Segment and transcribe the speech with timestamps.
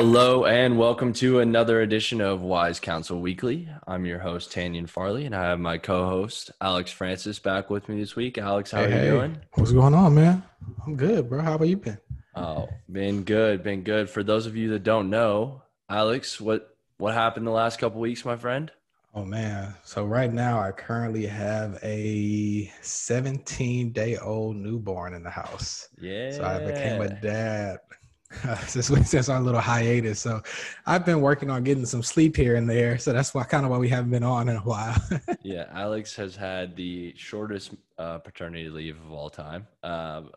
[0.00, 3.68] Hello and welcome to another edition of Wise Counsel Weekly.
[3.86, 8.00] I'm your host Tanyan Farley, and I have my co-host Alex Francis back with me
[8.00, 8.38] this week.
[8.38, 9.10] Alex, how Hey, are you hey.
[9.10, 9.36] doing?
[9.56, 10.42] What's going on, man?
[10.86, 11.42] I'm good, bro.
[11.42, 11.98] How about you been?
[12.34, 14.08] Oh, been good, been good.
[14.08, 18.24] For those of you that don't know, Alex, what what happened the last couple weeks,
[18.24, 18.72] my friend?
[19.14, 19.74] Oh man.
[19.84, 25.88] So right now I currently have a 17 day old newborn in the house.
[26.00, 26.30] Yeah.
[26.30, 27.80] So I became a dad
[28.66, 30.20] since we since our little hiatus.
[30.20, 30.42] So
[30.86, 32.98] I've been working on getting some sleep here and there.
[32.98, 34.96] So that's why kind of why we haven't been on in a while.
[35.42, 39.66] yeah, Alex has had the shortest uh, paternity leave of all time.
[39.82, 40.30] Um,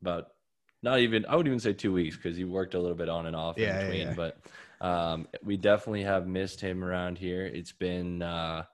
[0.00, 0.28] about
[0.82, 3.26] not even I would even say two weeks because he worked a little bit on
[3.26, 4.06] and off Yeah, yeah, in between.
[4.08, 4.14] yeah.
[4.14, 4.38] But
[4.86, 7.46] um, we definitely have missed him around here.
[7.46, 8.64] It's been uh,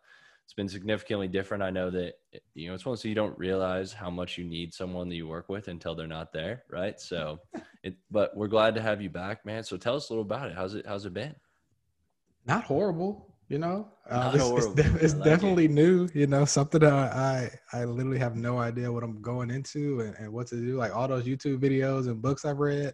[0.51, 1.63] it's been significantly different.
[1.63, 2.15] I know that
[2.55, 5.29] you know it's one so you don't realize how much you need someone that you
[5.29, 6.99] work with until they're not there, right?
[6.99, 7.39] So,
[7.85, 9.63] it but we're glad to have you back, man.
[9.63, 10.57] So tell us a little about it.
[10.57, 11.37] How's it How's it been?
[12.47, 13.93] Not horrible, you know.
[14.11, 14.81] Uh, it's, horrible.
[14.81, 18.91] It's, it's like definitely new, you know, something that I I literally have no idea
[18.91, 20.75] what I'm going into and, and what to do.
[20.75, 22.93] Like all those YouTube videos and books I've read,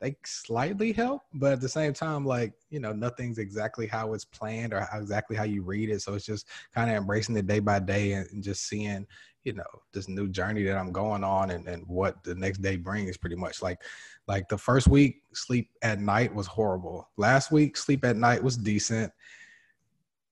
[0.00, 4.24] they slightly help, but at the same time, like you know, nothing's exactly how it's
[4.24, 6.02] planned or how, exactly how you read it.
[6.02, 9.06] So it's just kind of embracing it day by day and, and just seeing,
[9.44, 12.76] you know, this new journey that I'm going on and, and what the next day
[12.76, 13.16] brings.
[13.16, 13.80] Pretty much like
[14.28, 17.08] like the first week, sleep at night was horrible.
[17.16, 19.10] Last week, sleep at night was decent.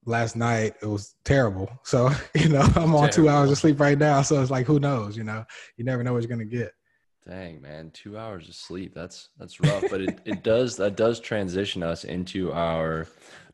[0.04, 1.70] Last night it was terrible.
[1.84, 4.20] So, you know, I'm on two hours of sleep right now.
[4.20, 5.16] So it's like, who knows?
[5.16, 5.46] You know,
[5.78, 6.72] you never know what you're gonna get.
[7.26, 8.92] Dang man, two hours of sleep.
[8.94, 9.84] That's that's rough.
[9.90, 13.06] But it, it does that does transition us into our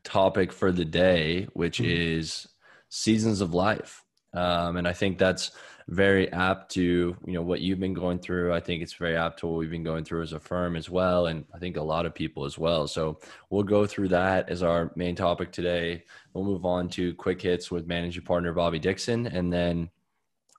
[0.03, 1.85] topic for the day, which Mhm.
[2.19, 2.47] is
[2.89, 4.03] seasons of life.
[4.33, 5.51] Um, and I think that's
[5.87, 8.53] very apt to you know what you've been going through.
[8.53, 10.89] I think it's very apt to what we've been going through as a firm as
[10.89, 12.87] well, and I think a lot of people as well.
[12.87, 16.03] So we'll go through that as our main topic today.
[16.33, 19.89] We'll move on to quick hits with managing partner Bobby Dixon, and then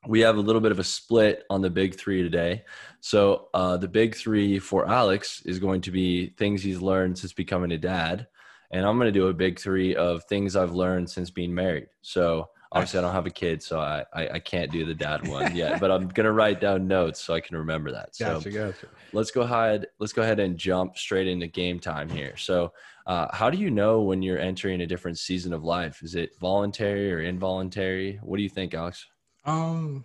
[0.06, 2.64] we have a little bit of a split on the big three today.
[3.00, 7.32] So uh, the big three for Alex is going to be things he's learned since
[7.32, 8.26] becoming a dad,
[8.70, 11.88] and I'm going to do a big three of things I've learned since being married.
[12.00, 15.26] So obviously I don't have a kid, so I I, I can't do the dad
[15.28, 18.16] one yet, but I'm going to write down notes so I can remember that.
[18.16, 18.86] So Gotcha, gotcha.
[19.12, 22.72] let's go ahead let's go ahead and jump straight into game time here so
[23.06, 26.30] uh, how do you know when you're entering a different season of life is it
[26.40, 29.06] voluntary or involuntary what do you think alex
[29.44, 30.04] Um,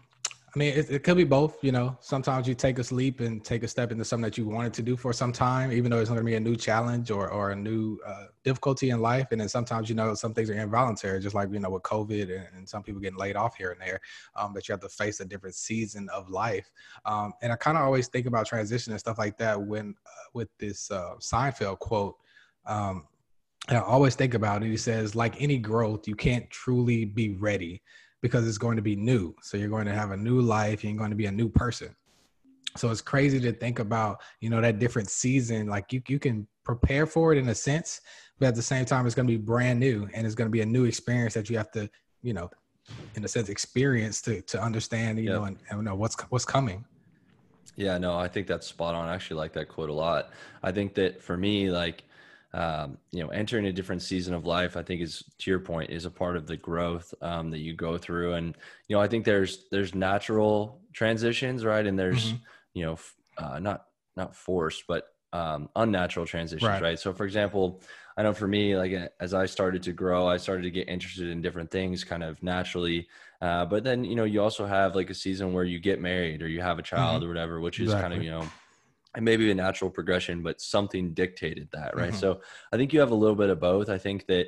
[0.56, 1.64] I mean, it, it could be both.
[1.64, 4.48] You know, sometimes you take a leap and take a step into something that you
[4.48, 7.12] wanted to do for some time, even though it's going to be a new challenge
[7.12, 9.28] or or a new uh, difficulty in life.
[9.32, 12.36] And then sometimes, you know, some things are involuntary, just like you know with COVID
[12.36, 14.00] and, and some people getting laid off here and there.
[14.36, 16.68] Um, that you have to face a different season of life.
[17.06, 20.30] Um, and I kind of always think about transition and stuff like that when uh,
[20.34, 22.16] with this uh, Seinfeld quote.
[22.66, 23.06] Um,
[23.70, 24.70] I always think about it.
[24.70, 27.84] He says, like any growth, you can't truly be ready
[28.22, 29.36] because it's going to be new.
[29.42, 30.84] So you're going to have a new life.
[30.84, 31.96] You're going to be a new person.
[32.76, 35.68] So it's crazy to think about, you know, that different season.
[35.68, 38.02] Like you, you can prepare for it in a sense,
[38.40, 40.52] but at the same time, it's going to be brand new and it's going to
[40.52, 41.90] be a new experience that you have to,
[42.22, 42.50] you know,
[43.16, 46.86] in a sense, experience to to understand, you know, and, and know what's what's coming.
[47.76, 50.32] yeah no i think that's spot on i actually like that quote a lot
[50.64, 52.04] i think that for me like
[52.54, 55.90] um, you know entering a different season of life i think is to your point
[55.90, 58.56] is a part of the growth um, that you go through and
[58.88, 62.40] you know i think there's there's natural transitions right and there's Mhm.
[62.74, 62.98] you know
[63.38, 66.82] uh, not not forced but um, unnatural transitions Right.
[66.82, 67.00] right.
[67.00, 67.82] so for example
[68.18, 71.28] i know for me like as i started to grow i started to get interested
[71.30, 73.08] in different things kind of naturally
[73.42, 76.42] uh, but then you know you also have like a season where you get married
[76.42, 78.48] or you have a child or whatever which is kind of you know
[79.18, 82.14] and maybe a natural progression but something dictated that right?
[82.14, 82.20] Mhm.
[82.20, 82.40] so
[82.72, 83.90] i think you have a little bit of both.
[83.90, 84.46] I think that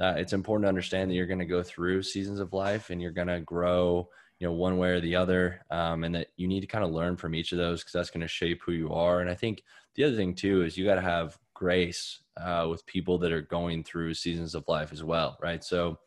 [0.00, 3.02] uh, it's important to understand that you're going to go through seasons of life and
[3.02, 4.08] you're going to grow
[4.38, 6.90] you know one way or the other um, and that you need to kind of
[6.92, 9.20] learn from each of those because that's going to shape who you are.
[9.20, 9.62] And i think
[9.94, 13.42] the other thing too is you got to have grace uh, with people that are
[13.42, 15.64] going through seasons of life as well right?
[15.64, 15.98] So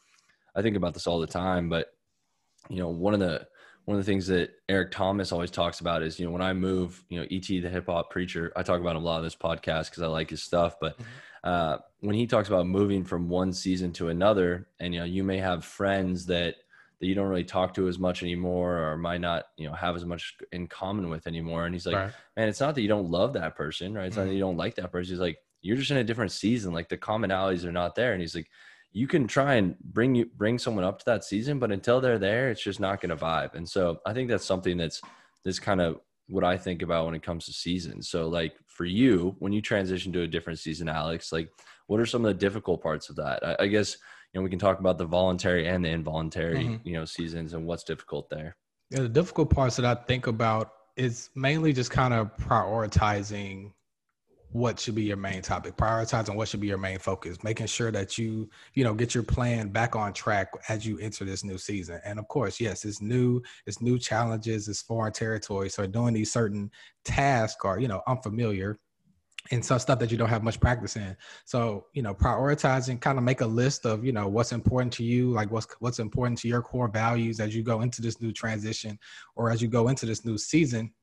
[0.56, 1.88] i think about this all the time but
[2.69, 3.48] you know one of the
[3.85, 6.53] one of the things that eric thomas always talks about is you know when i
[6.53, 9.24] move you know et the hip hop preacher i talk about him a lot on
[9.24, 10.97] this podcast because i like his stuff but
[11.44, 15.24] uh, when he talks about moving from one season to another and you know you
[15.24, 16.56] may have friends that
[17.01, 19.95] that you don't really talk to as much anymore or might not you know have
[19.95, 22.12] as much in common with anymore and he's like right.
[22.38, 24.06] man it's not that you don't love that person right?
[24.06, 25.12] It's not that you don't like that person.
[25.12, 26.74] He's like you're just in a different season.
[26.74, 28.12] Like the commonalities are not there.
[28.12, 28.50] And he's like
[28.94, 32.19] you can try and bring you bring someone up to that season but until they're
[32.19, 35.01] there it's just not going to vibe and so i think that's something that's
[35.44, 36.00] that's kind of
[36.30, 39.62] what i think about when it comes to seasons so like for you when you
[39.62, 41.50] transition to a different season, Alex, like
[41.88, 43.45] what are some of the difficult parts of that?
[43.45, 43.95] I, I guess
[44.34, 46.88] you know we can talk about the voluntary and the involuntary mm-hmm.
[46.88, 48.57] you know seasons and what's difficult there.
[48.90, 53.72] Yeah, the difficult parts that I think about is mainly just kind of prioritizing
[54.54, 55.76] what should be your main topic.
[55.76, 57.44] Prioritizing what should be your main focus.
[57.44, 61.26] Making sure that you you know get your plan back on track as you enter
[61.26, 62.00] this new season.
[62.06, 66.32] And of course yes it's new it's new challenges it's foreign territory so doing these
[66.32, 66.72] certain
[67.04, 68.78] tasks are you know unfamiliar
[69.52, 71.18] and some stuff that you don't have much practice in.
[71.44, 75.04] So, you know, prioritizing, kind of make a list of, you know, what's important to
[75.04, 78.32] you, like what's what's important to your core values as you go into this new
[78.32, 78.98] transition
[79.36, 80.94] or as you go into this new season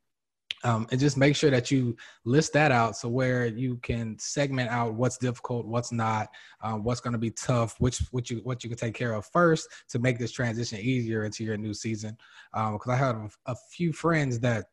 [0.64, 4.70] um, and just make sure that you list that out so where you can segment
[4.70, 6.28] out what's difficult what's not
[6.62, 9.26] um, what's going to be tough which what you what you can take care of
[9.26, 12.16] first to make this transition easier into your new season.
[12.52, 14.66] Because um, i have a, a few friends that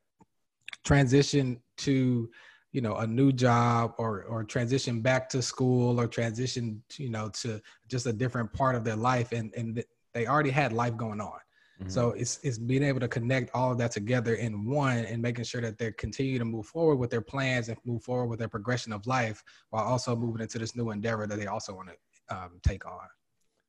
[0.83, 2.29] transition to
[2.71, 7.29] you know a new job or or transition back to school or transition you know
[7.29, 9.83] to just a different part of their life and and
[10.13, 11.39] they already had life going on
[11.79, 11.89] Mm-hmm.
[11.89, 15.45] So it's it's being able to connect all of that together in one and making
[15.45, 18.47] sure that they continue to move forward with their plans and move forward with their
[18.47, 22.35] progression of life while also moving into this new endeavor that they also want to
[22.35, 23.07] um, take on.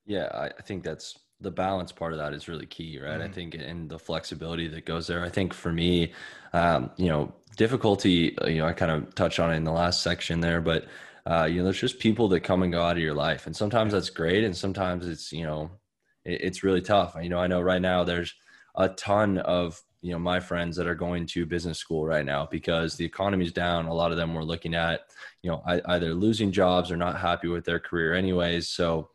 [0.07, 3.13] Yeah, I think that's the balance part of that is really key, right?
[3.13, 3.23] Mm-hmm.
[3.23, 5.23] I think and the flexibility that goes there.
[5.23, 6.13] I think for me,
[6.55, 8.37] um, you know, difficulty.
[8.47, 10.87] You know, I kind of touched on it in the last section there, but
[11.27, 13.55] uh, you know, there's just people that come and go out of your life, and
[13.55, 15.71] sometimes that's great, and sometimes it's you know
[16.29, 17.17] it's really tough.
[17.21, 18.35] You know, I know right now there's
[18.77, 22.47] a ton of you know my friends that are going to business school right now
[22.51, 23.87] because the economy's down.
[23.87, 25.01] A lot of them were looking at
[25.43, 28.69] you know either losing jobs or not happy with their career anyways.
[28.69, 29.11] So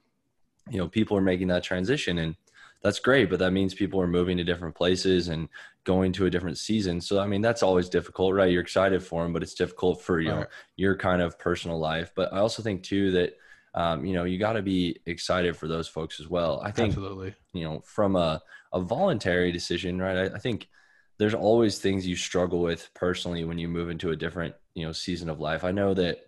[0.69, 2.36] you know people are making that transition and
[2.81, 5.48] that's great but that means people are moving to different places and
[5.86, 7.00] going to a different season.
[7.00, 8.51] So i mean that's always difficult right?
[8.51, 10.45] You're excited for them but it's difficult for you know
[10.75, 12.12] your kind of personal life.
[12.16, 13.38] But i also think too that
[13.75, 16.61] um, you know, you got to be excited for those folks as well.
[16.63, 17.33] I think, Absolutely.
[17.53, 18.41] you know, from a,
[18.71, 20.31] a voluntary decision, right?
[20.31, 20.67] I, I think
[21.17, 24.91] there's always things you struggle with personally when you move into a different, you know,
[24.91, 25.63] season of life.
[25.63, 26.19] I know that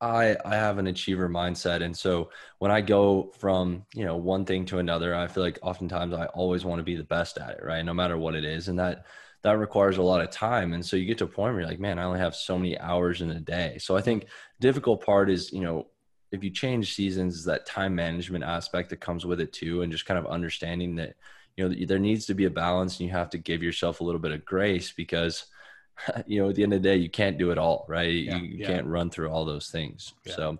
[0.00, 4.44] I I have an achiever mindset, and so when I go from you know one
[4.44, 7.58] thing to another, I feel like oftentimes I always want to be the best at
[7.58, 7.84] it, right?
[7.84, 9.06] No matter what it is, and that
[9.42, 10.72] that requires a lot of time.
[10.72, 12.58] And so you get to a point where you're like, man, I only have so
[12.58, 13.76] many hours in a day.
[13.78, 14.26] So I think
[14.60, 15.86] difficult part is you know
[16.34, 20.06] if you change seasons, that time management aspect that comes with it too, and just
[20.06, 21.14] kind of understanding that
[21.56, 24.04] you know there needs to be a balance, and you have to give yourself a
[24.04, 25.46] little bit of grace because
[26.26, 28.12] you know at the end of the day you can't do it all, right?
[28.12, 28.66] Yeah, you, yeah.
[28.66, 30.12] can't run through all those things.
[30.24, 30.34] Yeah.
[30.34, 30.58] So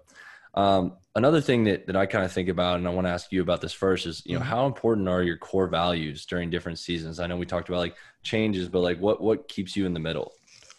[0.54, 3.32] um, another thing that, that I kind of think about, and I want to ask
[3.32, 4.48] you about this first, is you know mm-hmm.
[4.48, 7.20] how important are your core values during different seasons?
[7.20, 10.00] I know we talked about like changes, but like what what keeps you in the
[10.00, 10.32] middle?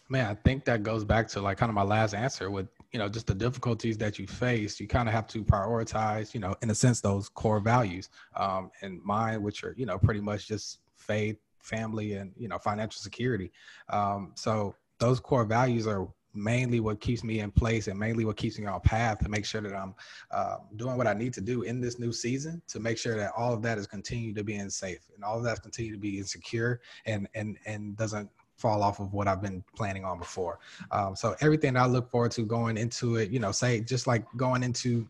[0.08, 3.00] Man, I think that goes back to like kind of my last answer with you
[3.00, 6.56] know just the difficulties that you face you kind of have to prioritize you know
[6.62, 10.48] in a sense those core values um, and mine which are you know pretty much
[10.48, 13.52] just faith family and you know financial security.
[13.90, 18.36] Um, so those core values are mainly what keeps me in place and mainly what
[18.36, 19.96] keeps me on path to make sure that I'm
[20.32, 23.32] uh, doing what I need to do in this new season to make sure that
[23.38, 26.18] all of that is continued to being safe and all of that's continued to be
[26.18, 30.60] insecure and and and doesn't fall off of what I've been planning on before.
[30.92, 34.26] Um, so everything I look forward to going into it, you know, say just like
[34.38, 35.10] going into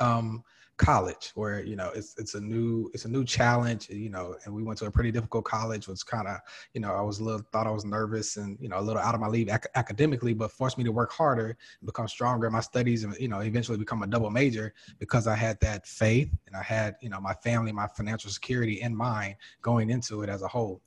[0.00, 0.44] um,
[0.76, 4.52] college where you know it's it's a new it's a new challenge you know and
[4.52, 6.38] we went to a pretty difficult college was kind of
[6.72, 9.00] you know i was a little thought i was nervous and you know a little
[9.00, 12.52] out of my league ac- academically but forced me to work harder become stronger in
[12.52, 16.34] my studies and you know eventually become a double major because i had that faith
[16.48, 20.28] and i had you know my family my financial security in mind going into it
[20.28, 20.82] as a whole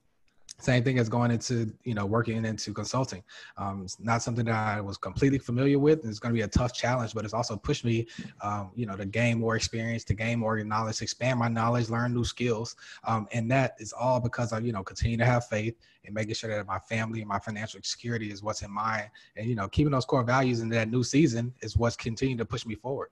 [0.60, 3.24] same thing as going into you know working into consulting.
[3.58, 6.48] Um, it's not something that i was completely familiar with it's going to be a
[6.48, 8.08] tough challenge but it's also pushed me
[8.42, 12.14] um, you know to gain more experience to gain more knowledge expand my knowledge learn
[12.14, 12.76] new skills.
[13.04, 16.36] Um, and that is all because i you know continue to have faith and making
[16.36, 19.10] sure that my family and my financial security is what's in mind.
[19.36, 22.46] And you know keeping those core values in that new season is what's continuing to
[22.46, 23.10] push me forward.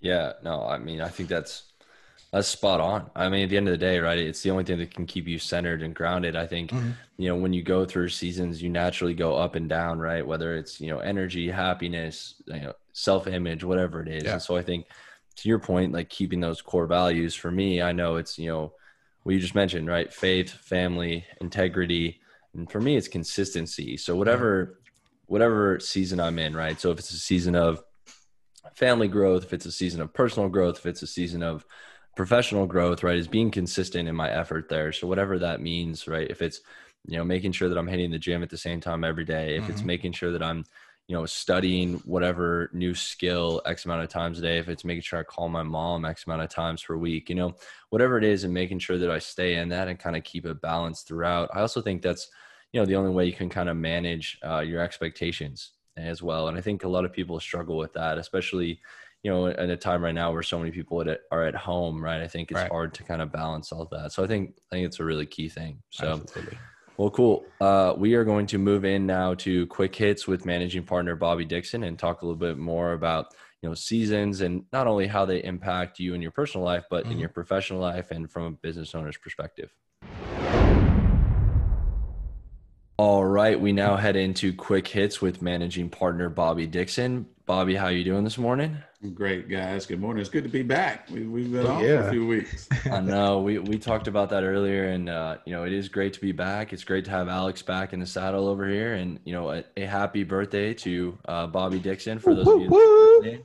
[0.00, 1.71] Yeah no i mean i think that's
[2.32, 3.10] that's spot on.
[3.14, 4.18] I mean, at the end of the day, right?
[4.18, 6.34] It's the only thing that can keep you centered and grounded.
[6.34, 6.92] I think, mm-hmm.
[7.18, 10.26] you know, when you go through seasons, you naturally go up and down, right?
[10.26, 14.24] Whether it's, you know, energy, happiness, you know, self image, whatever it is.
[14.24, 14.32] Yeah.
[14.32, 14.86] And so I think
[15.36, 18.72] to your point, like keeping those core values for me, I know it's, you know,
[19.24, 20.10] what you just mentioned, right?
[20.10, 22.18] Faith, family, integrity.
[22.54, 23.98] And for me, it's consistency.
[23.98, 24.80] So whatever,
[25.26, 26.80] whatever season I'm in, right?
[26.80, 27.82] So if it's a season of
[28.74, 31.66] family growth, if it's a season of personal growth, if it's a season of,
[32.16, 34.92] professional growth, right, is being consistent in my effort there.
[34.92, 36.60] So whatever that means, right, if it's
[37.06, 39.56] you know making sure that I'm hitting the gym at the same time every day,
[39.56, 39.72] if mm-hmm.
[39.72, 40.64] it's making sure that I'm
[41.08, 45.02] you know, studying whatever new skill X amount of times a day, if it's making
[45.02, 47.54] sure I call my mom X amount of times per week, you know,
[47.90, 50.46] whatever it is, and making sure that I stay in that and kind of keep
[50.46, 51.50] it balanced throughout.
[51.52, 52.30] I also think that's,
[52.72, 56.48] you know, the only way you can kind of manage uh, your expectations as well.
[56.48, 58.80] And I think a lot of people struggle with that, especially,
[59.22, 62.20] you know, at a time right now where so many people are at home, right?
[62.20, 62.70] I think it's right.
[62.70, 64.12] hard to kind of balance all that.
[64.12, 65.82] So I think, I think it's a really key thing.
[65.90, 66.58] So, Absolutely.
[66.96, 67.46] Well, cool.
[67.60, 71.44] Uh, we are going to move in now to quick hits with managing partner Bobby
[71.44, 75.24] Dixon and talk a little bit more about you know seasons and not only how
[75.24, 77.12] they impact you in your personal life, but mm-hmm.
[77.12, 79.72] in your professional life and from a business owner's perspective.
[82.98, 87.26] All right, we now head into quick hits with managing partner Bobby Dixon.
[87.46, 88.76] Bobby, how you doing this morning?
[89.10, 89.84] Great, guys.
[89.84, 90.20] Good morning.
[90.20, 91.08] It's good to be back.
[91.10, 92.02] We, have been off yeah.
[92.02, 92.68] for a few weeks.
[92.84, 93.40] I know.
[93.40, 96.30] We, we talked about that earlier, and uh, you know it is great to be
[96.30, 96.72] back.
[96.72, 99.64] It's great to have Alex back in the saddle over here, and you know a,
[99.76, 103.44] a happy birthday to uh, Bobby Dixon for those of you.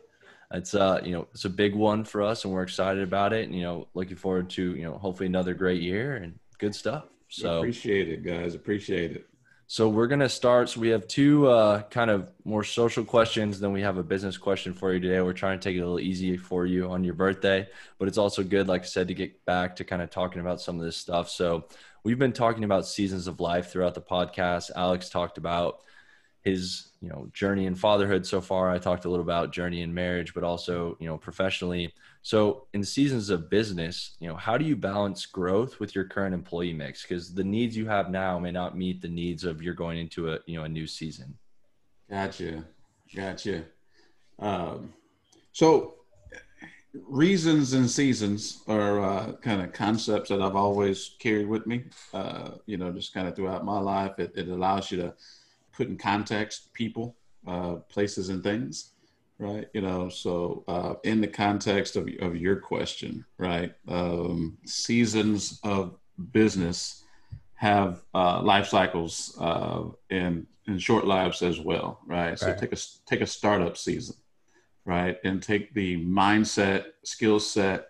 [0.51, 3.45] It's uh you know it's a big one for us, and we're excited about it.
[3.45, 7.05] And you know looking forward to you know hopefully another great year and good stuff.
[7.29, 8.53] So appreciate it, guys.
[8.53, 9.27] Appreciate it.
[9.69, 10.69] So we're gonna start.
[10.69, 13.59] So we have two uh, kind of more social questions.
[13.59, 15.19] Then we have a business question for you today.
[15.19, 17.67] We're trying to take it a little easy for you on your birthday,
[17.99, 20.61] but it's also good, like I said, to get back to kind of talking about
[20.61, 21.29] some of this stuff.
[21.29, 21.65] So
[22.05, 24.71] we've been talking about seasons of life throughout the podcast.
[24.73, 25.81] Alex talked about
[26.43, 28.71] his you know journey in fatherhood so far.
[28.71, 31.93] I talked a little about journey in marriage, but also you know professionally.
[32.21, 36.33] So, in seasons of business, you know, how do you balance growth with your current
[36.33, 37.01] employee mix?
[37.01, 40.33] Because the needs you have now may not meet the needs of you're going into
[40.33, 41.37] a you know a new season.
[42.09, 42.65] Gotcha,
[43.15, 43.63] gotcha.
[44.39, 44.93] Um,
[45.53, 45.95] so,
[46.93, 51.85] reasons and seasons are uh, kind of concepts that I've always carried with me.
[52.13, 55.13] Uh, you know, just kind of throughout my life, it, it, allows you to
[55.71, 57.15] put in context people,
[57.47, 58.91] uh, places, and things
[59.39, 59.67] right?
[59.73, 65.97] You know, so uh, in the context of, of your question, right, um, seasons of
[66.31, 67.03] business
[67.55, 72.37] have uh, life cycles uh, and, and short lives as well, right?
[72.37, 74.15] So take a take a startup season,
[74.85, 77.87] right, and take the mindset, skill set,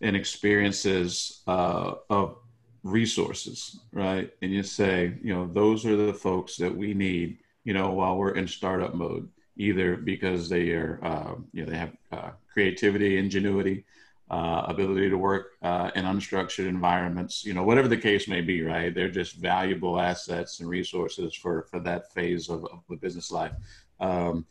[0.00, 2.36] and experiences uh, of
[2.84, 7.72] resources, right, and you say, you know, those are the folks that we need, you
[7.72, 11.92] know, while we're in startup mode either because they are, uh, you know, they have
[12.12, 13.84] uh, creativity, ingenuity,
[14.30, 18.62] uh, ability to work uh, in unstructured environments, you know, whatever the case may be,
[18.62, 18.94] right?
[18.94, 23.52] They're just valuable assets and resources for, for that phase of, of the business life.
[24.00, 24.46] Um,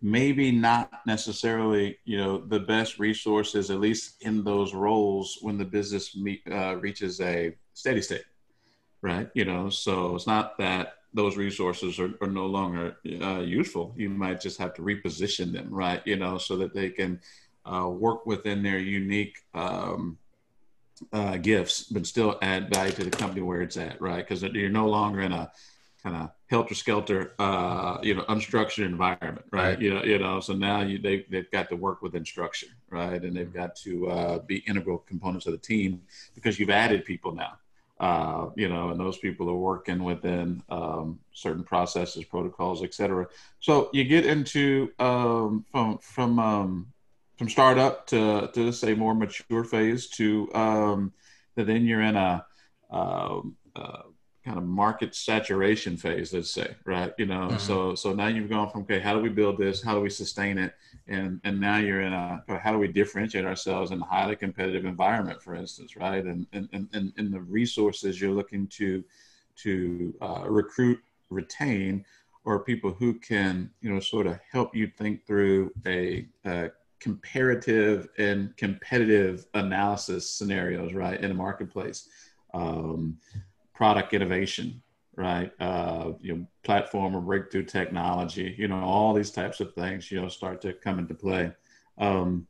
[0.00, 5.64] maybe not necessarily, you know, the best resources, at least in those roles when the
[5.64, 8.24] business meet, uh, reaches a steady state,
[9.00, 9.30] right?
[9.34, 13.94] You know, so it's not that those resources are, are no longer uh, useful.
[13.96, 16.02] You might just have to reposition them, right?
[16.06, 17.20] You know, so that they can
[17.64, 20.18] uh, work within their unique um,
[21.12, 24.26] uh, gifts, but still add value to the company where it's at, right?
[24.26, 25.50] Because you're no longer in a
[26.02, 29.68] kind of helter skelter, uh, you know, unstructured environment, right?
[29.68, 29.80] right?
[29.80, 30.40] You know, you know.
[30.40, 33.22] So now you they they've got to work with instruction, right?
[33.22, 36.02] And they've got to uh, be integral components of the team
[36.34, 37.58] because you've added people now
[38.02, 43.28] uh, you know, and those people are working within um, certain processes, protocols, et cetera.
[43.60, 46.92] So you get into um, from from um,
[47.38, 51.12] from startup to to say more mature phase to um,
[51.54, 52.44] then you're in a
[52.90, 54.02] um, uh,
[54.44, 57.12] kind of market saturation phase, let's say, right?
[57.16, 57.58] You know, mm-hmm.
[57.58, 59.82] so so now you've gone from okay, how do we build this?
[59.82, 60.74] How do we sustain it?
[61.06, 64.84] And and now you're in a how do we differentiate ourselves in a highly competitive
[64.84, 66.24] environment, for instance, right?
[66.24, 69.04] And and and, and the resources you're looking to
[69.56, 70.98] to uh, recruit,
[71.30, 72.04] retain,
[72.44, 78.08] or people who can you know sort of help you think through a, a comparative
[78.18, 82.08] and competitive analysis scenarios, right, in a marketplace.
[82.54, 83.18] Um,
[83.82, 84.80] product innovation,
[85.16, 85.50] right?
[85.58, 90.20] Uh, you know, platform or breakthrough technology, you know, all these types of things, you
[90.20, 91.50] know, start to come into play.
[91.98, 92.46] Um,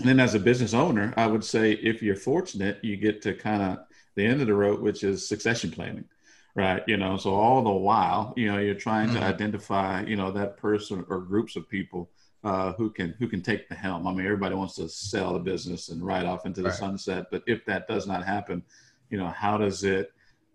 [0.00, 3.32] and then as a business owner, I would say if you're fortunate, you get to
[3.32, 3.78] kind of
[4.16, 6.06] the end of the road, which is succession planning,
[6.56, 6.82] right?
[6.88, 9.20] You know, so all the while, you know, you're trying mm-hmm.
[9.20, 12.10] to identify, you know, that person or groups of people
[12.42, 14.04] uh, who can who can take the helm.
[14.08, 16.76] I mean, everybody wants to sell the business and ride off into the right.
[16.76, 18.64] sunset, but if that does not happen,
[19.10, 20.10] you know, how does it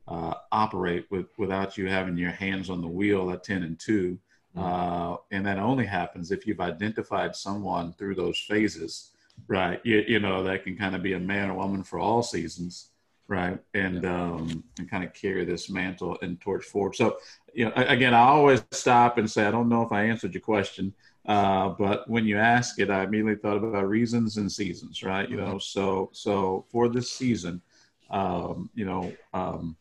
[0.08, 4.17] uh, operate with, without you having your hands on the wheel at 10 and 2.
[4.55, 4.60] Mm-hmm.
[4.60, 9.12] Uh, and that only happens if you've identified someone through those phases,
[9.48, 9.79] right?
[9.84, 12.89] You, you know, that can kind of be a man or woman for all seasons,
[13.27, 13.58] right?
[13.74, 16.96] And um, and kind of carry this mantle and torch forward.
[16.96, 17.17] So,
[17.53, 20.41] you know, again, I always stop and say, I don't know if I answered your
[20.41, 20.93] question,
[21.25, 25.29] uh, but when you ask it, I immediately thought about reasons and seasons, right?
[25.29, 27.62] You know, so so for this season,
[28.10, 29.77] um, you know, um,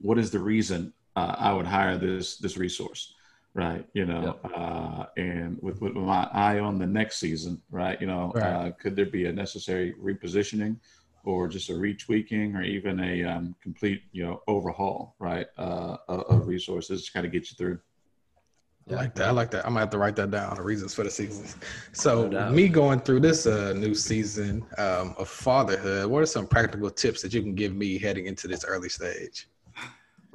[0.00, 3.14] what is the reason uh, I would hire this this resource?
[3.56, 3.86] right?
[3.94, 4.52] You know, yep.
[4.54, 7.98] uh, and with, with my eye on the next season, right?
[7.98, 8.44] You know, right.
[8.44, 10.76] Uh, could there be a necessary repositioning
[11.24, 16.46] or just a retweaking or even a um, complete, you know, overhaul, right, uh, of
[16.46, 17.78] resources to kind of get you through?
[18.90, 19.26] I like that.
[19.26, 19.66] I like that.
[19.66, 20.54] I'm gonna have to write that down.
[20.54, 21.56] The reasons for the seasons.
[21.92, 26.46] So no me going through this uh, new season um, of fatherhood, what are some
[26.46, 29.48] practical tips that you can give me heading into this early stage?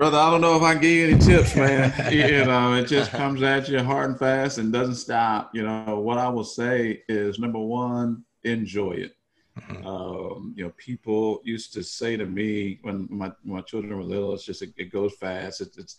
[0.01, 1.93] Brother, I don't know if I can give you any tips, man.
[2.11, 5.51] you know, it just comes at you hard and fast and doesn't stop.
[5.53, 9.15] You know, what I will say is number one, enjoy it.
[9.59, 9.85] Mm-hmm.
[9.85, 14.33] Um, you know, people used to say to me when my, my children were little,
[14.33, 15.61] it's just, it, it goes fast.
[15.61, 15.97] It, it's,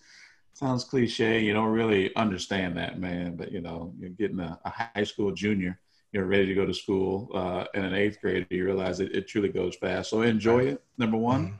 [0.50, 1.38] it sounds cliche.
[1.38, 3.37] You don't really understand that, man.
[3.37, 5.78] But, you know, you're getting a, a high school junior,
[6.11, 9.28] you're ready to go to school uh, in an eighth grade, you realize it, it
[9.28, 10.11] truly goes fast.
[10.11, 11.47] So enjoy it, number one.
[11.47, 11.56] Mm-hmm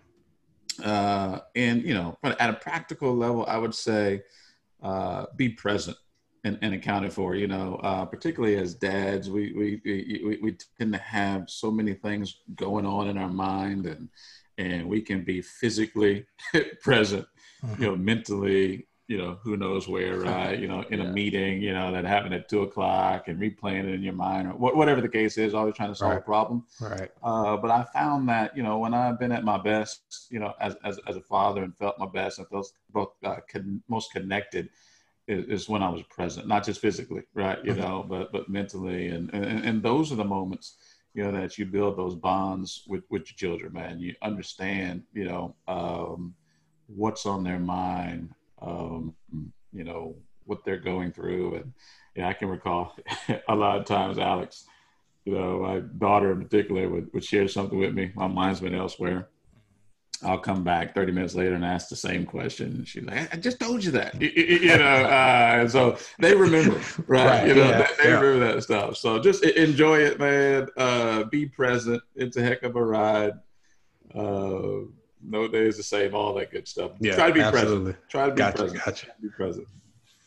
[0.81, 4.23] uh, and you know, but at a practical level, I would say
[4.83, 5.97] uh, be present
[6.45, 7.35] and, and accounted for.
[7.35, 11.95] You know, uh, particularly as dads, we, we we we tend to have so many
[11.95, 14.09] things going on in our mind, and
[14.59, 16.27] and we can be physically
[16.83, 17.27] present,
[17.79, 20.59] you know, mentally you know, who knows where, right?
[20.59, 21.05] You know, in yeah.
[21.05, 24.49] a meeting, you know, that happened at two o'clock and replaying it in your mind
[24.49, 26.19] or whatever the case is, always trying to solve right.
[26.19, 26.65] a problem.
[26.81, 27.11] Right.
[27.23, 30.55] Uh, but I found that, you know, when I've been at my best, you know,
[30.61, 34.13] as, as, as a father and felt my best and felt both uh, con- most
[34.13, 34.71] connected
[35.29, 37.63] is, is, when I was present, not just physically, right?
[37.63, 37.83] You mm-hmm.
[37.83, 39.09] know, but, but mentally.
[39.09, 40.77] And, and, and those are the moments,
[41.13, 44.01] you know, that you build those bonds with, with your children, man.
[44.01, 46.35] You understand, you know, um,
[46.87, 48.31] what's on their mind
[48.65, 49.15] um,
[49.73, 51.57] you know, what they're going through.
[51.57, 51.73] And
[52.17, 52.97] yeah, I can recall
[53.49, 54.65] a lot of times Alex,
[55.25, 58.13] you know, my daughter in particular would, would share something with me.
[58.15, 59.29] My mind's been elsewhere.
[60.25, 62.69] I'll come back 30 minutes later and ask the same question.
[62.69, 66.81] And she's like, I just told you that, you, you know, uh, so they remember,
[67.07, 67.27] right?
[67.27, 68.21] right you know, yeah, they, they yeah.
[68.21, 68.97] remember that stuff.
[68.97, 70.69] So just enjoy it, man.
[70.77, 72.03] Uh, be present.
[72.15, 73.33] It's a heck of a ride.
[74.15, 74.87] Uh,
[75.25, 76.93] no day is the same, all that good stuff.
[77.01, 77.93] Yeah, Try to be absolutely.
[77.93, 78.09] present.
[78.11, 78.85] Try to be gotcha, present.
[78.85, 79.07] Gotcha.
[79.21, 79.69] Be present.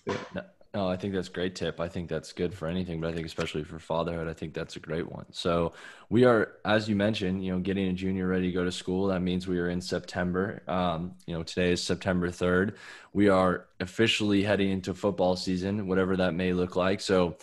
[0.06, 0.18] Yeah.
[0.34, 0.42] No,
[0.76, 1.80] no, I think that's a great tip.
[1.80, 4.76] I think that's good for anything, but I think especially for fatherhood, I think that's
[4.76, 5.26] a great one.
[5.32, 5.72] So
[6.10, 9.08] we are, as you mentioned, you know, getting a junior ready to go to school.
[9.08, 10.62] That means we are in September.
[10.68, 12.76] Um, you know, today is September 3rd.
[13.14, 17.00] We are officially heading into football season, whatever that may look like.
[17.00, 17.38] So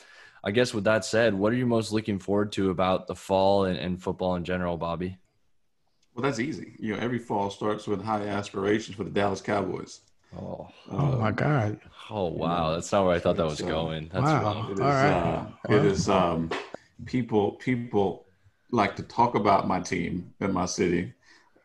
[0.45, 3.65] I guess with that said, what are you most looking forward to about the fall
[3.65, 5.17] and, and football in general, Bobby?
[6.15, 6.75] Well, that's easy.
[6.79, 10.01] You know, every fall starts with high aspirations for the Dallas Cowboys.
[10.37, 11.79] Oh, oh my God!
[12.11, 14.11] Oh wow, that's not where I thought that was uh, going.
[14.13, 14.69] That's wow.
[14.71, 15.47] It is, All right.
[15.69, 16.09] Uh, it is.
[16.09, 16.51] Um,
[17.05, 18.25] people people
[18.71, 21.13] like to talk about my team in my city.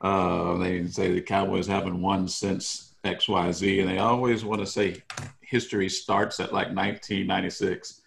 [0.01, 4.59] Uh, they say the Cowboys haven't won since X Y Z, and they always want
[4.61, 5.01] to say
[5.41, 8.01] history starts at like 1996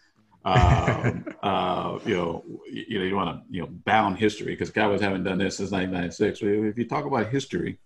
[0.44, 5.00] um, uh, you know, you know, you want to, you know, bound history because Cowboys
[5.00, 6.40] haven't done this since 1996.
[6.70, 7.78] If you talk about history,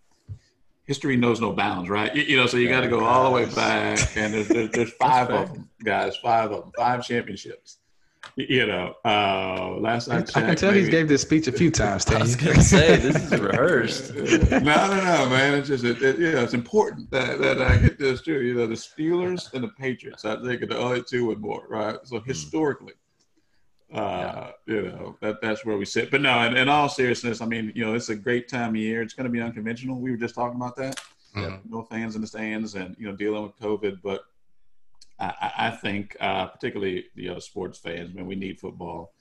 [0.85, 2.15] history knows no bounds, right?
[2.15, 4.71] You, you know, so you got to go all the way back, and there's there's,
[4.71, 7.79] there's five of them, guys, five of them, five championships
[8.37, 11.53] you know, uh, last I checked, I can tell maybe, he gave this speech a
[11.53, 12.07] few times.
[12.11, 14.15] I was going to say this is rehearsed.
[14.15, 15.55] no, no, no, man.
[15.55, 18.43] It's just, it, it, you know, it's important that, that I get this too.
[18.43, 20.25] You know, the Steelers and the Patriots.
[20.25, 21.97] I think the only two and more, right?
[22.05, 22.29] So hmm.
[22.29, 22.95] historically,
[23.93, 24.75] uh, yeah.
[24.75, 26.11] you know, that that's where we sit.
[26.11, 28.77] But no, in, in, all seriousness, I mean, you know, it's a great time of
[28.77, 29.01] year.
[29.01, 30.01] It's going to be unconventional.
[30.01, 31.01] We were just talking about that.
[31.37, 31.73] Mm-hmm.
[31.73, 34.25] No fans in the stands, and you know, dealing with COVID, but
[35.19, 39.15] I, I think, uh, particularly you know, sports fans, I man, we need football,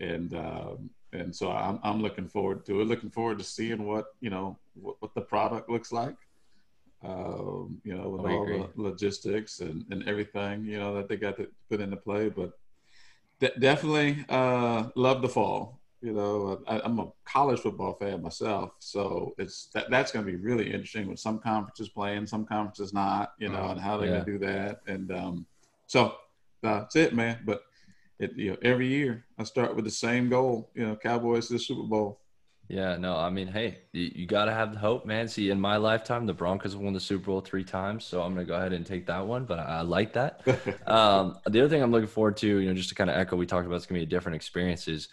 [0.00, 2.86] and um, and so I'm I'm looking forward to it.
[2.86, 6.16] Looking forward to seeing what you know what, what the product looks like.
[7.02, 11.36] Um, you know, with all the logistics and, and everything, you know, that they got
[11.36, 12.30] to put into play.
[12.30, 12.52] But
[13.38, 15.78] de- definitely uh, love the fall.
[16.02, 20.30] You know, I, am a college football fan myself, so it's that, that's going to
[20.30, 23.32] be really interesting with some conferences playing, some conferences not.
[23.38, 24.14] You know, and how they're yeah.
[24.14, 24.80] going to do that.
[24.86, 25.46] And um,
[25.86, 26.14] so
[26.62, 27.38] that's it, man.
[27.44, 27.62] But
[28.18, 30.70] it, you know, every year I start with the same goal.
[30.74, 32.20] You know, Cowboys to the Super Bowl.
[32.68, 35.28] Yeah, no, I mean, hey, you, you got to have the hope, man.
[35.28, 38.44] See, in my lifetime, the Broncos won the Super Bowl three times, so I'm going
[38.44, 40.42] to go ahead and take that one, but I, I like that.
[40.86, 43.36] um, the other thing I'm looking forward to, you know, just to kind of echo,
[43.36, 45.08] we talked about it's going to be a different experiences.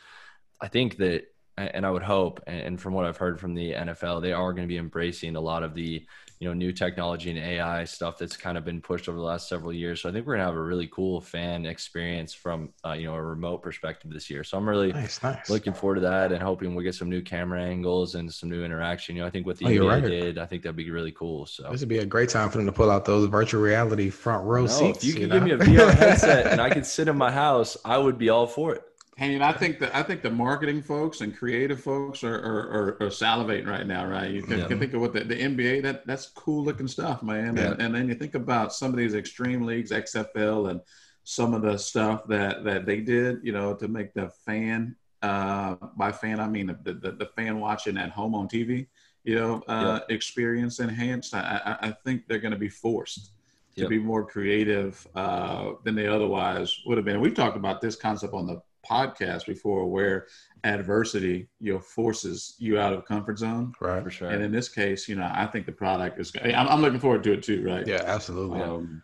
[0.63, 4.23] I think that and I would hope, and from what I've heard from the NFL,
[4.23, 6.03] they are going to be embracing a lot of the
[6.39, 9.47] you know new technology and AI stuff that's kind of been pushed over the last
[9.47, 10.01] several years.
[10.01, 13.13] So I think we're gonna have a really cool fan experience from uh, you know
[13.13, 14.43] a remote perspective this year.
[14.43, 15.49] So I'm really nice, nice.
[15.49, 18.63] looking forward to that and hoping we get some new camera angles and some new
[18.65, 19.15] interaction.
[19.15, 20.03] You know, I think what the oh, NBA right.
[20.03, 21.45] did, I think that'd be really cool.
[21.45, 24.09] So this would be a great time for them to pull out those virtual reality
[24.09, 24.97] front row no, seats.
[24.97, 25.39] If you, you know?
[25.39, 28.29] give me a VR headset and I could sit in my house, I would be
[28.29, 28.83] all for it.
[29.15, 32.61] Hey, and I think that I think the marketing folks and creative folks are are,
[32.69, 34.31] are, are salivating right now, right?
[34.31, 34.67] You can, yeah.
[34.67, 37.55] can, think of what the, the NBA that that's cool looking stuff, man.
[37.55, 37.71] Yeah.
[37.71, 40.81] And, and then you think about some of these extreme leagues, XFL, and
[41.23, 45.75] some of the stuff that that they did, you know, to make the fan uh,
[45.95, 48.87] by fan I mean the, the, the fan watching at home on TV,
[49.23, 50.15] you know, uh, yeah.
[50.15, 51.33] experience enhanced.
[51.33, 53.31] I, I, I think they're going to be forced
[53.75, 53.89] to yep.
[53.89, 57.21] be more creative uh, than they otherwise would have been.
[57.21, 60.27] We've talked about this concept on the podcast before where
[60.63, 63.73] adversity you know forces you out of comfort zone.
[63.79, 64.03] Right.
[64.03, 64.29] For sure.
[64.29, 67.23] And in this case you know i think the product is i'm, I'm looking forward
[67.23, 67.85] to it too right?
[67.85, 68.61] Yeah absolutely.
[68.61, 69.01] Um,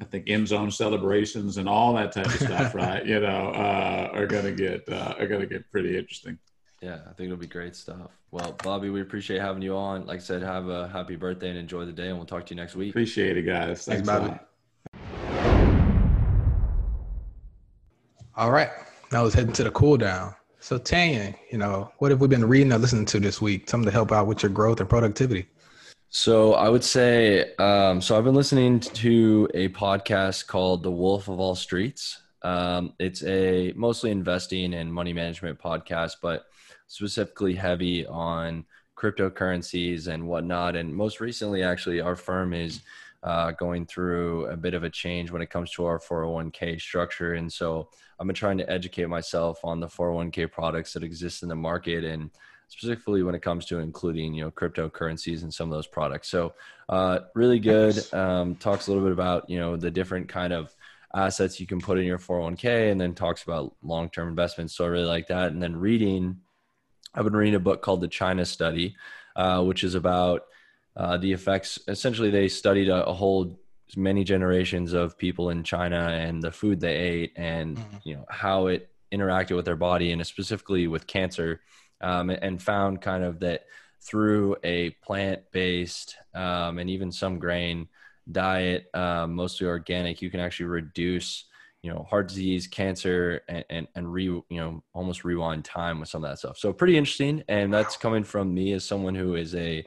[0.00, 4.10] i think end zone celebrations and all that type of stuff right you know uh,
[4.12, 6.38] are gonna get uh, are gonna get pretty interesting.
[6.80, 8.10] Yeah i think it'll be great stuff.
[8.30, 10.06] Well bobby we appreciate having you on.
[10.06, 12.54] Like i said have a happy birthday and enjoy the day and we'll talk to
[12.54, 12.90] you next week.
[12.90, 13.84] Appreciate it guys.
[13.84, 14.38] Thanks, thanks bobby.
[18.36, 18.70] all right
[19.12, 20.34] now let's head to the cool down.
[20.60, 23.68] So Tanyan, you know, what have we been reading or listening to this week?
[23.68, 25.46] Something to help out with your growth and productivity.
[26.10, 31.28] So I would say, um, so I've been listening to a podcast called The Wolf
[31.28, 32.20] of All Streets.
[32.42, 36.46] Um, it's a mostly investing and money management podcast, but
[36.88, 38.64] specifically heavy on
[38.96, 40.76] cryptocurrencies and whatnot.
[40.76, 42.80] And most recently, actually, our firm is
[43.22, 47.34] uh, going through a bit of a change when it comes to our 401k structure.
[47.34, 51.48] And so I've been trying to educate myself on the 401k products that exist in
[51.48, 52.30] the market and
[52.68, 56.28] specifically when it comes to including, you know, cryptocurrencies and some of those products.
[56.28, 56.54] So
[56.88, 58.02] uh, really good.
[58.14, 60.74] Um, talks a little bit about, you know, the different kind of
[61.14, 64.74] assets you can put in your 401k and then talks about long-term investments.
[64.74, 65.52] So I really like that.
[65.52, 66.40] And then reading,
[67.12, 68.94] I've been reading a book called The China Study,
[69.36, 70.44] uh, which is about–
[70.96, 71.78] uh, the effects.
[71.88, 73.58] Essentially, they studied a, a, whole
[73.96, 77.96] many generations of people in China and the food they ate, and mm-hmm.
[78.04, 81.60] you know how it interacted with their body, and specifically with cancer,
[82.00, 83.64] um, and found kind of that
[84.02, 87.86] through a plant-based um, and even some grain
[88.30, 91.44] diet, um, mostly organic, you can actually reduce
[91.82, 96.08] you know heart disease cancer and, and and re you know almost rewind time with
[96.08, 99.34] some of that stuff so pretty interesting and that's coming from me as someone who
[99.34, 99.84] is a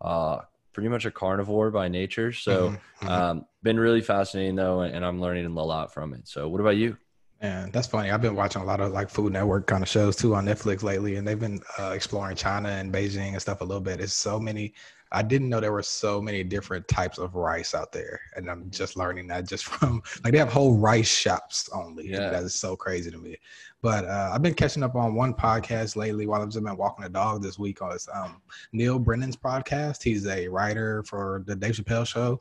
[0.00, 0.40] uh,
[0.72, 2.32] pretty much a carnivore by nature.
[2.32, 3.06] So, mm-hmm.
[3.06, 3.08] mm-hmm.
[3.08, 6.28] um, been really fascinating though, and I'm learning a lot from it.
[6.28, 6.96] So, what about you?
[7.42, 8.10] Man, that's funny.
[8.10, 10.82] I've been watching a lot of like Food Network kind of shows too on Netflix
[10.82, 14.00] lately, and they've been uh, exploring China and Beijing and stuff a little bit.
[14.00, 14.74] It's so many.
[15.14, 18.68] I didn't know there were so many different types of rice out there, and I'm
[18.70, 22.10] just learning that just from like they have whole rice shops only.
[22.10, 23.36] Yeah, that is so crazy to me.
[23.80, 27.04] But uh, I've been catching up on one podcast lately while I've just been walking
[27.04, 27.80] the dog this week.
[27.80, 30.02] On um, Neal Brennan's podcast.
[30.02, 32.40] He's a writer for the Dave Chappelle Show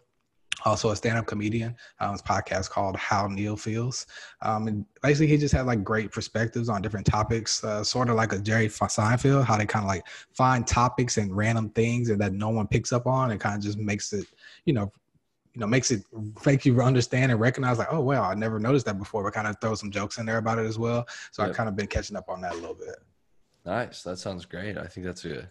[0.65, 1.75] also a stand-up comedian.
[1.99, 4.05] Um, his podcast called How Neal Feels.
[4.41, 8.15] Um, and basically, he just had like great perspectives on different topics, uh, sort of
[8.15, 12.19] like a Jerry Seinfeld, how they kind of like find topics and random things and
[12.21, 14.25] that no one picks up on, and kind of just makes it,
[14.65, 14.91] you know,
[15.53, 16.03] you know, makes it
[16.45, 19.47] make you understand and recognize like, oh wow, I never noticed that before, but kind
[19.47, 21.05] of throw some jokes in there about it as well.
[21.31, 21.51] So yep.
[21.51, 22.95] I kind of been catching up on that a little bit.
[23.65, 24.01] Nice.
[24.01, 24.77] That sounds great.
[24.77, 25.47] I think that's a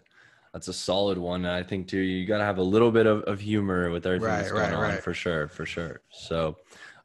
[0.53, 1.45] that's a solid one.
[1.45, 4.27] I think too, you got to have a little bit of, of humor with everything
[4.27, 5.03] right, that's going right, on right.
[5.03, 6.01] for sure, for sure.
[6.11, 6.57] So,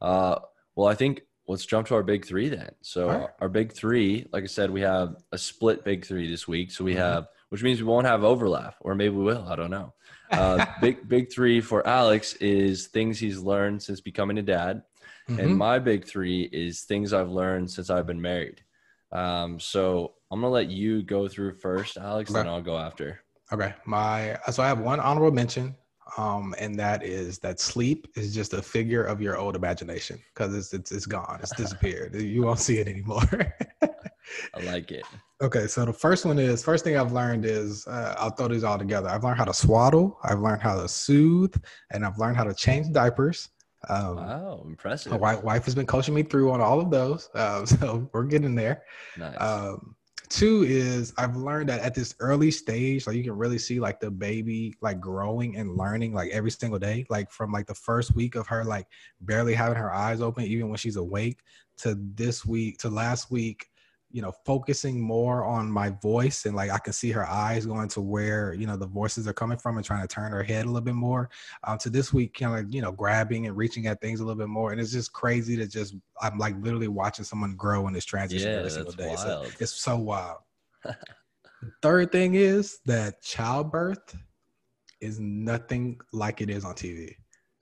[0.02, 0.40] uh,
[0.76, 2.70] well, I think let's jump to our big three then.
[2.82, 3.28] So right.
[3.40, 6.70] our big three, like I said, we have a split big three this week.
[6.70, 7.00] So we mm-hmm.
[7.00, 9.46] have, which means we won't have overlap, or maybe we will.
[9.48, 9.94] I don't know.
[10.30, 14.82] Uh, big big three for Alex is things he's learned since becoming a dad,
[15.28, 15.40] mm-hmm.
[15.40, 18.62] and my big three is things I've learned since I've been married.
[19.10, 22.40] Um, so I'm gonna let you go through first, Alex, okay.
[22.40, 23.20] then I'll go after.
[23.52, 25.74] Okay, my so I have one honorable mention,
[26.18, 30.54] um, and that is that sleep is just a figure of your old imagination because
[30.54, 32.14] it's, it's it's gone, it's disappeared.
[32.20, 33.22] you won't see it anymore.
[33.82, 35.04] I like it.
[35.40, 38.64] Okay, so the first one is first thing I've learned is uh, I'll throw these
[38.64, 39.08] all together.
[39.08, 41.54] I've learned how to swaddle, I've learned how to soothe,
[41.90, 43.48] and I've learned how to change diapers.
[43.88, 45.12] Um, wow, impressive!
[45.12, 48.24] My wife, wife has been coaching me through on all of those, uh, so we're
[48.24, 48.82] getting there.
[49.16, 49.40] Nice.
[49.40, 49.94] Um,
[50.28, 54.00] two is I've learned that at this early stage, like you can really see like
[54.00, 58.14] the baby like growing and learning like every single day, like from like the first
[58.14, 58.86] week of her like
[59.20, 61.40] barely having her eyes open, even when she's awake,
[61.78, 63.70] to this week to last week
[64.10, 67.88] you know, focusing more on my voice and like I can see her eyes going
[67.90, 70.64] to where, you know, the voices are coming from and trying to turn her head
[70.64, 71.28] a little bit more.
[71.64, 74.38] Um, to this week, kind of, you know, grabbing and reaching at things a little
[74.38, 74.72] bit more.
[74.72, 78.50] And it's just crazy to just, I'm like literally watching someone grow in this transition
[78.50, 79.14] Yeah, every single day.
[79.16, 80.38] So it's so wild.
[81.82, 84.16] Third thing is that childbirth
[85.00, 87.14] is nothing like it is on TV.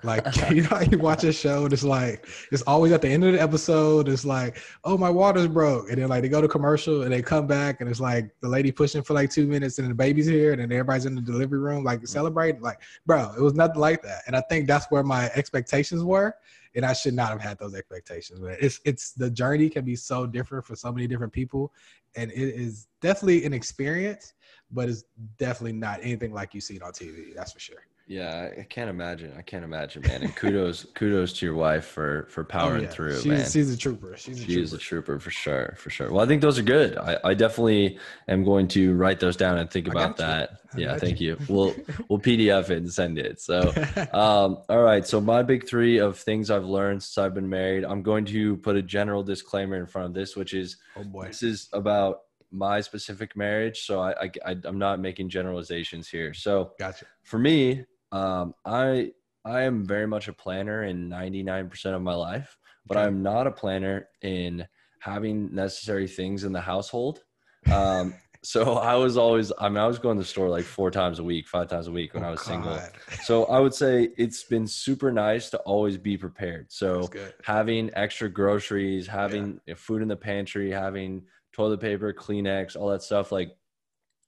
[0.06, 3.24] Like you know, you watch a show and it's like it's always at the end
[3.24, 4.08] of the episode.
[4.08, 7.22] It's like, oh, my water's broke, and then like they go to commercial and they
[7.22, 10.26] come back and it's like the lady pushing for like two minutes and the baby's
[10.26, 12.08] here and then everybody's in the delivery room like mm.
[12.08, 12.60] celebrating.
[12.60, 14.22] Like, bro, it was nothing like that.
[14.26, 16.34] And I think that's where my expectations were,
[16.74, 18.40] and I should not have had those expectations.
[18.40, 21.72] But it's it's the journey can be so different for so many different people,
[22.14, 24.34] and it is definitely an experience,
[24.70, 25.04] but it's
[25.38, 27.34] definitely not anything like you see it on TV.
[27.34, 27.82] That's for sure.
[28.08, 29.32] Yeah, I- can't imagine.
[29.36, 30.22] I can't imagine, man.
[30.22, 32.88] And kudos, kudos to your wife for for powering Oh, yeah.
[32.90, 33.50] through, she's, man.
[33.50, 34.16] She's a trooper.
[34.16, 34.76] She's a trooper.
[34.76, 36.12] a trooper for sure, for sure.
[36.12, 36.96] Well, I think those are good.
[36.98, 40.60] I, I definitely am going to write those down and think about that.
[40.76, 41.36] Yeah, thank you.
[41.40, 41.46] you.
[41.48, 41.74] We'll
[42.08, 43.40] we'll PDF it and send it.
[43.40, 43.60] So,
[44.12, 45.04] um, all right.
[45.04, 47.84] So my big three of things I've learned since I've been married.
[47.84, 51.26] I'm going to put a general disclaimer in front of this, which is oh boy.
[51.26, 52.20] this is about
[52.52, 53.80] my specific marriage.
[53.84, 56.32] So I, I, I I'm not making generalizations here.
[56.32, 57.06] So Gotcha.
[57.24, 59.12] for me, um, I
[59.44, 62.56] I am very much a planner in 99% of my life,
[62.88, 63.06] but Okay.
[63.06, 64.66] I'm not a planner in
[64.98, 67.22] having necessary things in the household.
[67.70, 70.90] Um, so I was always, I mean, I was going to the store like four
[70.90, 72.80] times a week, five times a week when Oh, I was single.
[73.22, 76.66] So I would say it's been super nice to always be prepared.
[76.70, 77.10] So
[77.44, 83.32] having extra groceries, having food in the pantry, having toilet paper, Kleenex, all that stuff.
[83.32, 83.56] Like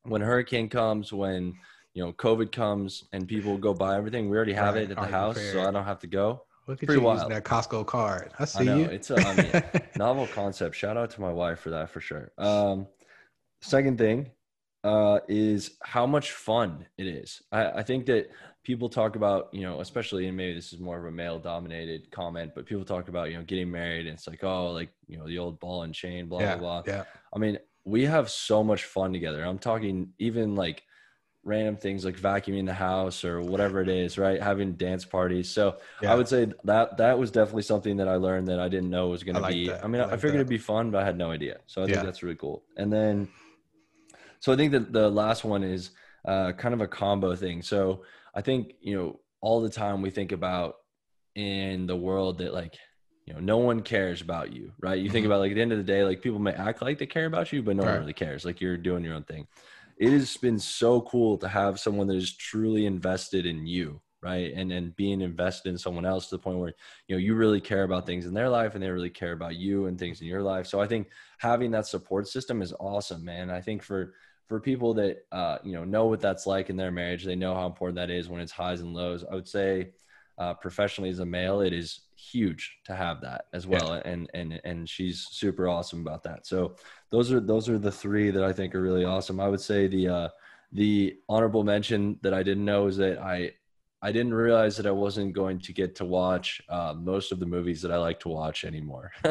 [0.05, 1.55] when hurricane comes, when
[1.99, 4.97] you know COVID comes, and people go buy everything, we already have Right, it at
[4.97, 5.63] the already house, so.
[5.67, 6.45] I don't have to go.
[6.69, 7.19] Look at pretty you wild.
[7.19, 8.31] using that Costco card.
[8.39, 8.85] I see I know you.
[8.85, 10.77] it's a I mean, novel concept.
[10.77, 12.31] Shout out to my wife for that for sure.
[12.39, 12.87] Um,
[13.63, 14.31] second thing
[14.85, 17.43] uh, is how much fun it is.
[17.51, 18.31] I, I think that
[18.63, 22.13] people talk about, you know, especially, and maybe this is more of a male dominated
[22.13, 25.19] comment, but people talk about, you know, getting married and it's like, oh, like, you
[25.19, 26.95] know, the old ball and chain, blah, yeah, blah, blah.
[26.95, 27.05] yeah.
[27.35, 29.43] I mean, we have so much fun together.
[29.43, 30.85] I'm talking even like
[31.49, 34.41] random things like vacuuming the house or whatever it is, right?
[34.41, 35.51] Having dance parties.
[35.51, 36.13] So Yeah.
[36.13, 39.09] I would say that that was definitely something that I learned that I didn't know
[39.09, 39.67] was going to like be.
[39.69, 39.83] that.
[39.83, 40.41] I mean, I I, like figured that.
[40.41, 41.59] it'd be fun, but I had no idea.
[41.67, 42.03] So I think Yeah.
[42.05, 42.63] that's really cool.
[42.77, 43.29] And then,
[44.41, 45.91] so I think that the last one is
[46.27, 47.63] uh, kind of a combo thing.
[47.63, 50.77] So I think you know all the time we think about
[51.35, 52.75] in the world that like
[53.27, 54.99] you know no one cares about you, right?
[54.99, 55.29] You think Mhm.
[55.29, 57.27] about like at the end of the day, like people may act like they care
[57.27, 57.93] about you, but no Right.
[57.93, 58.45] one really cares.
[58.45, 59.47] Like you're doing your own thing.
[59.99, 64.53] It has been so cool to have someone that is truly invested in you, right?
[64.55, 66.73] And and being invested in someone else to the point where
[67.09, 69.57] you know you really care about things in their life and they really care about
[69.57, 70.67] you and things in your life.
[70.67, 71.09] So I think
[71.39, 73.51] having that support system is awesome, man.
[73.51, 74.15] I think for
[74.47, 77.55] for people that uh, you know know what that's like in their marriage, they know
[77.55, 79.25] how important that is when it's highs and lows.
[79.31, 79.91] I would say
[80.39, 84.61] uh, professionally as a male, it is huge to have that as well, and and
[84.65, 86.47] and she's super awesome about that.
[86.47, 86.77] So
[87.11, 89.41] those are those are the three that I think are really awesome.
[89.41, 90.29] I would say the uh,
[90.73, 93.53] the honorable mention that I didn't know is that I
[94.01, 97.47] I didn't realize that I wasn't going to get to watch uh, most of the
[97.47, 99.11] movies that I like to watch anymore.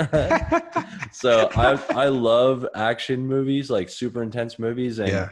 [1.11, 5.29] so I I love action movies, like super intense movies, and yeah,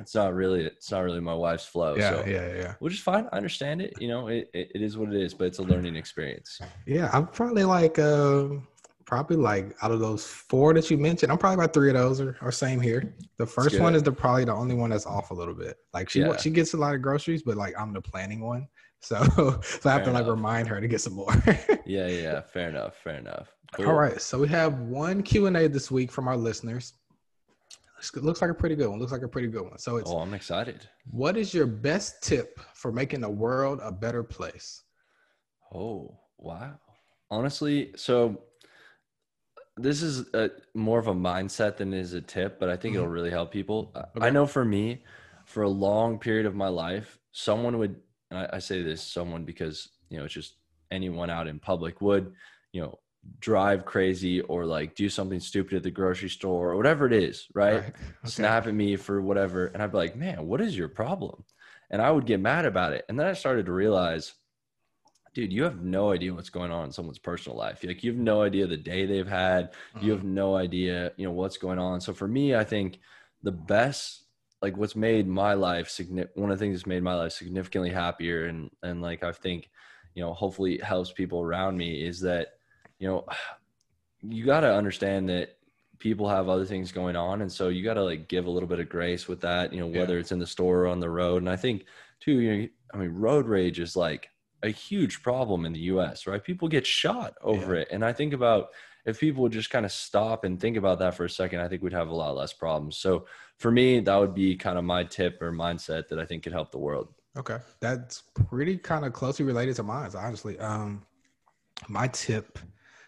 [0.00, 1.96] it's not really it's not really my wife's flow.
[1.96, 2.74] yeah, so yeah, yeah.
[2.80, 3.28] which is fine.
[3.32, 3.94] I understand it.
[4.00, 6.60] You know, it, it, it is what it is, but it's a learning experience.
[6.86, 8.66] Yeah, I'm probably like um
[9.10, 12.20] probably like out of those four that you mentioned, I'm probably about three of those
[12.20, 13.12] are, are same here.
[13.38, 15.78] The first one is the probably the only one that's off a little bit.
[15.92, 16.36] Like she Yeah.
[16.36, 18.68] she gets a lot of groceries, but like I'm the planning one.
[19.02, 21.32] So so I have Fair to like remind her to get some more.
[21.86, 22.42] Yeah, yeah.
[22.42, 22.96] Fair enough.
[23.02, 23.48] Fair enough.
[23.78, 26.92] All right, so we have one Q and A this week from our listeners.
[28.00, 28.98] Looks, looks like a pretty good one.
[28.98, 29.78] Looks like a pretty good one.
[29.78, 30.88] So it's Oh, I'm excited.
[31.10, 34.84] what is your best tip for making the world a better place?
[35.74, 36.78] Oh, wow.
[37.30, 38.42] Honestly, so
[39.76, 42.94] this is a, more of a mindset than it is a tip, but I think
[42.94, 43.12] it'll mm-hmm.
[43.12, 43.92] really help people.
[43.94, 45.04] I- I know for me,
[45.44, 47.96] for a long period of my life, someone would,
[48.30, 50.54] and I, I say this someone because, you know, it's just
[50.90, 52.32] anyone out in public would,
[52.72, 52.98] you know,
[53.38, 57.46] drive crazy or like do something stupid at the grocery store or whatever it is,
[57.54, 57.74] right?
[57.74, 57.92] Okay.
[58.24, 59.66] snap at me for whatever.
[59.66, 61.44] And I'd be like, man, what is your problem?
[61.90, 63.04] And I would get mad about it.
[63.08, 64.34] And then I started to realize,
[65.34, 67.84] dude, you have no idea what's going on in someone's personal life.
[67.84, 69.70] Like you have no idea the day they've had.
[69.94, 70.10] You mm-hmm.
[70.10, 72.00] have no idea, you know, what's going on.
[72.00, 73.00] So for me, I think
[73.42, 74.24] the best,
[74.62, 77.90] like what's made my life significant, one of the things that's made my life significantly
[77.90, 79.70] happier and, and like, I think,
[80.14, 82.48] you know, hopefully helps people around me is that,
[83.00, 83.24] you know,
[84.22, 85.56] you got to understand that
[85.98, 88.68] people have other things going on and so you got to like give a little
[88.68, 90.20] bit of grace with that you know whether yeah.
[90.20, 91.42] it's in the store or on the road.
[91.42, 91.84] And i think
[92.20, 94.30] too you know i mean road rage is like
[94.62, 96.42] a huge problem in the us right?
[96.42, 97.82] People get shot over yeah.
[97.82, 97.88] it.
[97.90, 98.70] And i think about
[99.06, 101.68] if people would just kind of stop and think about that for a second i
[101.68, 102.96] think we'd have a lot less problems.
[102.96, 103.26] So
[103.58, 106.52] for me that would be kind of my tip or mindset that i think could
[106.52, 107.08] help the world.
[107.36, 107.58] Okay.
[107.78, 110.58] That's pretty kind of closely related to mine honestly.
[110.58, 111.02] Um
[111.88, 112.58] my tip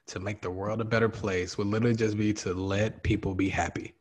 [0.08, 3.48] to make the world a better place would literally just be to let people be
[3.48, 3.94] happy.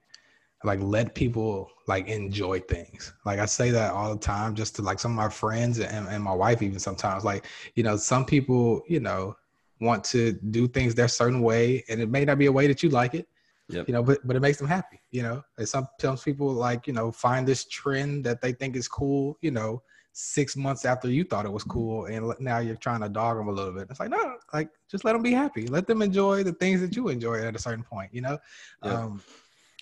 [0.64, 3.14] Like let people like enjoy things.
[3.26, 6.08] Like i say that all the time just to like some of my friends and,
[6.08, 7.24] and my wife even sometimes.
[7.24, 9.36] Like you know some people you know
[9.80, 12.84] want to do things their certain way and it may not be a way that
[12.84, 13.28] you like it
[13.68, 13.88] yep.
[13.88, 15.44] you know but but it makes them happy you know.
[15.58, 19.52] And sometimes people like you know find this trend that they think is cool you
[19.52, 19.82] know
[20.14, 23.48] six months after you thought it was cool and now you're trying to dog them
[23.48, 23.88] a little bit.
[23.90, 25.68] It's like no like just let them be happy.
[25.68, 28.38] Let them enjoy the things that you enjoy at a certain point you know?
[28.84, 29.04] Yeah.
[29.04, 29.22] um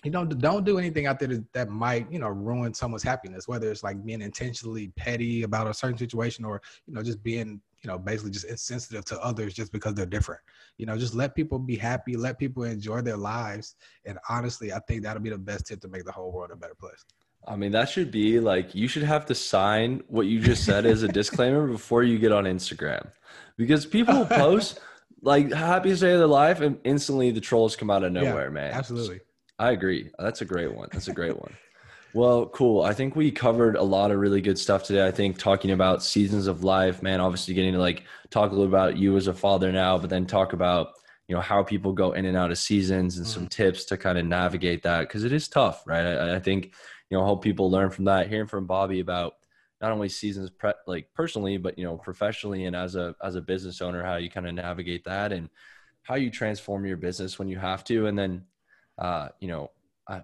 [0.04, 3.46] you know don't do anything out there that, that might you know ruin someone's happiness
[3.46, 7.60] whether it's like being intentionally petty about a certain situation or you know just being
[7.82, 10.40] you know basically just insensitive to others just because they're different.
[10.76, 14.78] You know just let people be happy let people enjoy their lives and honestly i
[14.80, 17.04] think that'll be the best tip to make the whole world a better place
[17.46, 20.86] I mean, that should be like you should have to sign what you just said
[20.86, 23.10] as a disclaimer before you get on Instagram,
[23.56, 24.80] because people post
[25.22, 28.50] like happiest day of their life, and instantly the trolls come out of nowhere, yeah,
[28.50, 28.72] man.
[28.72, 29.20] Absolutely,
[29.58, 30.10] I agree.
[30.18, 30.88] That's a great one.
[30.92, 31.56] That's a great one.
[32.12, 32.82] Well, cool.
[32.82, 35.06] I think we covered a lot of really good stuff today.
[35.06, 38.66] I think talking about seasons of life, man, obviously getting to like talk a little
[38.66, 40.94] about you as a father now, but then talk about
[41.30, 43.34] you know how people go in and out of seasons and mm-hmm.
[43.34, 46.04] some tips to kind of navigate that because it is tough, right?
[46.04, 46.74] I, I think
[47.08, 48.28] you know, hope people learn from that.
[48.28, 49.34] Hearing from Bobby about
[49.80, 53.40] not only seasons pre- like personally, but you know, professionally and as a as a
[53.40, 55.48] business owner, how you kind of navigate that and
[56.02, 58.42] how you transform your business when you have to, and then
[58.98, 59.70] uh, you know,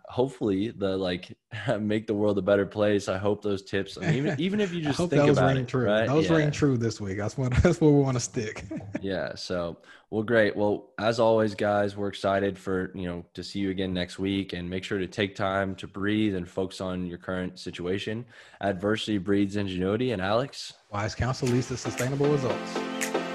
[0.08, 1.36] hopefully the like
[1.80, 3.08] make the world a better place.
[3.08, 5.68] I hope those tips, I mean, even even if you just think those about it,
[5.68, 5.86] true.
[5.86, 6.06] right?
[6.06, 6.36] Those yeah.
[6.36, 7.18] ring true this week.
[7.18, 8.64] That's what that's where we want to stick.
[9.00, 9.34] yeah.
[9.34, 9.78] So
[10.10, 10.56] well, great.
[10.56, 14.52] Well, as always, guys, we're excited for you know to see you again next week,
[14.52, 18.24] and make sure to take time to breathe and focus on your current situation.
[18.60, 20.12] Adversity breeds ingenuity.
[20.12, 23.25] And Alex, wise counsel leads to sustainable results.